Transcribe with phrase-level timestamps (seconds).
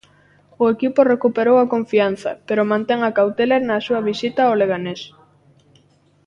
[0.63, 5.01] O equipo recuperou a confianza pero mantén a cautela na súa visita ao Leganés.